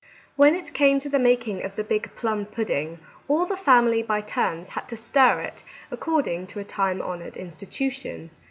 [0.35, 4.21] When it came to the making of the big plum pudding, all the family by
[4.21, 8.31] turns had to stir it, according to a time honoured institution.